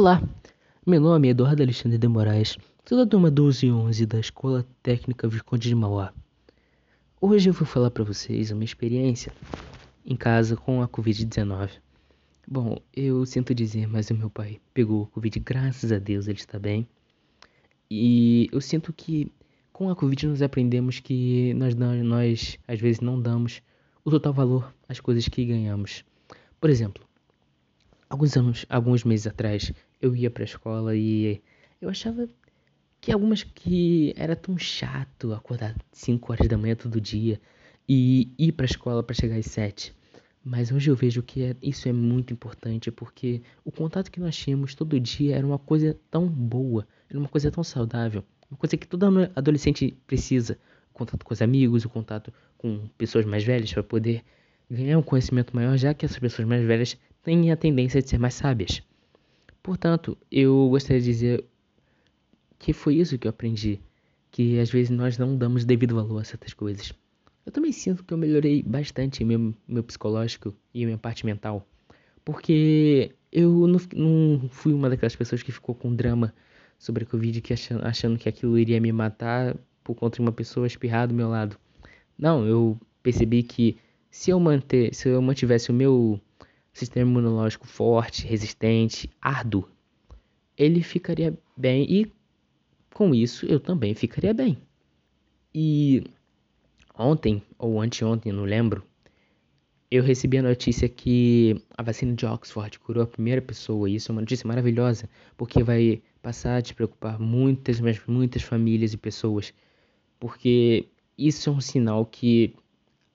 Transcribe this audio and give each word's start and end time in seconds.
Olá, 0.00 0.22
meu 0.86 1.00
nome 1.00 1.26
é 1.26 1.30
Eduardo 1.32 1.60
Alexandre 1.60 1.98
de 1.98 2.06
Moraes, 2.06 2.56
sou 2.88 2.96
da 2.96 3.04
turma 3.04 3.32
12 3.32 3.66
e 3.66 3.72
11 3.72 4.06
da 4.06 4.20
Escola 4.20 4.64
Técnica 4.80 5.26
Visconde 5.26 5.68
de 5.68 5.74
Mauá. 5.74 6.14
Hoje 7.20 7.50
eu 7.50 7.52
vou 7.52 7.66
falar 7.66 7.90
para 7.90 8.04
vocês 8.04 8.52
uma 8.52 8.62
experiência 8.62 9.32
em 10.06 10.14
casa 10.14 10.56
com 10.56 10.82
a 10.82 10.88
Covid-19. 10.88 11.70
Bom, 12.46 12.78
eu 12.94 13.26
sinto 13.26 13.52
dizer, 13.52 13.88
mas 13.88 14.08
o 14.10 14.14
meu 14.14 14.30
pai 14.30 14.60
pegou 14.72 15.08
Covid, 15.08 15.40
graças 15.40 15.90
a 15.90 15.98
Deus 15.98 16.28
ele 16.28 16.38
está 16.38 16.60
bem. 16.60 16.86
E 17.90 18.48
eu 18.52 18.60
sinto 18.60 18.92
que 18.92 19.32
com 19.72 19.90
a 19.90 19.96
Covid 19.96 20.28
nós 20.28 20.42
aprendemos 20.42 21.00
que 21.00 21.52
nós, 21.54 21.74
nós 21.74 22.56
às 22.68 22.78
vezes 22.78 23.00
não 23.00 23.20
damos 23.20 23.60
o 24.04 24.12
total 24.12 24.32
valor 24.32 24.72
às 24.88 25.00
coisas 25.00 25.26
que 25.26 25.44
ganhamos. 25.44 26.04
Por 26.60 26.70
exemplo, 26.70 27.07
alguns 28.08 28.36
anos, 28.36 28.66
alguns 28.68 29.04
meses 29.04 29.26
atrás, 29.26 29.72
eu 30.00 30.14
ia 30.14 30.30
para 30.30 30.42
a 30.42 30.46
escola 30.46 30.96
e 30.96 31.40
eu 31.80 31.88
achava 31.88 32.28
que 33.00 33.12
algumas 33.12 33.42
que 33.42 34.12
era 34.16 34.34
tão 34.34 34.58
chato 34.58 35.32
acordar 35.32 35.76
5 35.92 36.32
horas 36.32 36.48
da 36.48 36.58
manhã 36.58 36.74
todo 36.74 37.00
dia 37.00 37.40
e 37.88 38.32
ir 38.38 38.52
para 38.52 38.64
a 38.64 38.70
escola 38.70 39.02
para 39.02 39.14
chegar 39.14 39.36
às 39.36 39.46
7. 39.46 39.94
Mas 40.44 40.72
hoje 40.72 40.90
eu 40.90 40.96
vejo 40.96 41.22
que 41.22 41.42
é, 41.42 41.56
isso 41.62 41.88
é 41.88 41.92
muito 41.92 42.32
importante 42.32 42.90
porque 42.90 43.42
o 43.64 43.70
contato 43.70 44.10
que 44.10 44.20
nós 44.20 44.36
tínhamos 44.36 44.74
todo 44.74 44.98
dia 44.98 45.36
era 45.36 45.46
uma 45.46 45.58
coisa 45.58 45.96
tão 46.10 46.26
boa, 46.26 46.86
era 47.08 47.18
uma 47.18 47.28
coisa 47.28 47.50
tão 47.50 47.62
saudável, 47.62 48.24
uma 48.50 48.56
coisa 48.56 48.76
que 48.76 48.86
todo 48.86 49.04
adolescente 49.36 49.96
precisa. 50.06 50.58
O 50.90 50.94
contato 50.94 51.24
com 51.24 51.34
os 51.34 51.42
amigos, 51.42 51.84
o 51.84 51.88
contato 51.88 52.32
com 52.56 52.88
pessoas 52.96 53.24
mais 53.24 53.44
velhas 53.44 53.72
para 53.72 53.82
poder 53.82 54.24
ganhar 54.70 54.98
um 54.98 55.02
conhecimento 55.02 55.54
maior, 55.54 55.76
já 55.76 55.94
que 55.94 56.04
essas 56.04 56.18
pessoas 56.18 56.46
mais 56.46 56.64
velhas 56.64 56.96
têm 57.28 57.52
a 57.52 57.56
tendência 57.58 58.00
de 58.00 58.08
ser 58.08 58.18
mais 58.18 58.32
sábias. 58.32 58.82
Portanto, 59.62 60.16
eu 60.32 60.66
gostaria 60.70 61.02
de 61.02 61.06
dizer 61.06 61.44
que 62.58 62.72
foi 62.72 62.94
isso 62.96 63.18
que 63.18 63.26
eu 63.26 63.30
aprendi, 63.30 63.78
que 64.30 64.58
às 64.58 64.70
vezes 64.70 64.88
nós 64.88 65.18
não 65.18 65.36
damos 65.36 65.62
devido 65.66 65.94
valor 65.94 66.20
a 66.20 66.24
certas 66.24 66.54
coisas. 66.54 66.94
Eu 67.44 67.52
também 67.52 67.70
sinto 67.70 68.02
que 68.02 68.14
eu 68.14 68.16
melhorei 68.16 68.62
bastante 68.62 69.22
meu, 69.26 69.54
meu 69.68 69.84
psicológico 69.84 70.54
e 70.72 70.86
minha 70.86 70.96
parte 70.96 71.26
mental, 71.26 71.68
porque 72.24 73.14
eu 73.30 73.66
não, 73.66 73.78
não 73.94 74.48
fui 74.48 74.72
uma 74.72 74.88
daquelas 74.88 75.14
pessoas 75.14 75.42
que 75.42 75.52
ficou 75.52 75.74
com 75.74 75.94
drama 75.94 76.32
sobre 76.78 77.04
a 77.04 77.06
Covid, 77.06 77.42
que 77.42 77.52
achando, 77.52 77.84
achando 77.84 78.18
que 78.18 78.26
aquilo 78.26 78.58
iria 78.58 78.80
me 78.80 78.90
matar 78.90 79.54
por 79.84 79.94
conta 79.94 80.16
de 80.16 80.22
uma 80.22 80.32
pessoa 80.32 80.66
espirrar 80.66 81.06
do 81.06 81.12
meu 81.12 81.28
lado. 81.28 81.58
Não, 82.16 82.46
eu 82.46 82.80
percebi 83.02 83.42
que 83.42 83.76
se 84.10 84.30
eu 84.30 84.40
manter, 84.40 84.94
se 84.94 85.10
eu 85.10 85.20
mantivesse 85.20 85.70
o 85.70 85.74
meu 85.74 86.18
sistema 86.78 87.10
imunológico 87.10 87.66
forte, 87.66 88.26
resistente, 88.26 89.10
árduo, 89.20 89.68
ele 90.56 90.82
ficaria 90.82 91.36
bem 91.56 91.86
e 91.88 92.12
com 92.94 93.14
isso 93.14 93.46
eu 93.46 93.60
também 93.60 93.94
ficaria 93.94 94.32
bem. 94.32 94.58
E 95.54 96.04
ontem 96.96 97.42
ou 97.58 97.80
anteontem, 97.80 98.32
não 98.32 98.44
lembro, 98.44 98.82
eu 99.90 100.02
recebi 100.02 100.38
a 100.38 100.42
notícia 100.42 100.88
que 100.88 101.62
a 101.76 101.82
vacina 101.82 102.12
de 102.14 102.26
Oxford 102.26 102.78
curou 102.78 103.02
a 103.02 103.06
primeira 103.06 103.40
pessoa. 103.40 103.88
E 103.88 103.94
isso 103.94 104.10
é 104.10 104.12
uma 104.12 104.20
notícia 104.20 104.46
maravilhosa, 104.46 105.08
porque 105.36 105.62
vai 105.62 106.02
passar 106.20 106.56
a 106.56 106.60
despreocupar 106.60 107.18
muitas, 107.18 107.80
mas 107.80 108.00
muitas 108.06 108.42
famílias 108.42 108.92
e 108.92 108.98
pessoas. 108.98 109.54
Porque 110.20 110.88
isso 111.16 111.48
é 111.48 111.52
um 111.52 111.60
sinal 111.60 112.04
que 112.04 112.54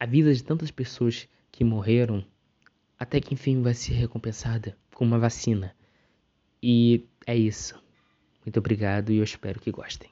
a 0.00 0.06
vida 0.06 0.32
de 0.32 0.42
tantas 0.42 0.70
pessoas 0.70 1.28
que 1.50 1.62
morreram 1.62 2.24
até 3.02 3.20
que 3.20 3.34
enfim 3.34 3.62
vai 3.62 3.74
ser 3.74 3.94
recompensada 3.94 4.76
com 4.94 5.04
uma 5.04 5.18
vacina. 5.18 5.74
E 6.62 7.04
é 7.26 7.36
isso. 7.36 7.74
Muito 8.46 8.58
obrigado 8.58 9.10
e 9.10 9.16
eu 9.16 9.24
espero 9.24 9.58
que 9.58 9.72
gostem. 9.72 10.08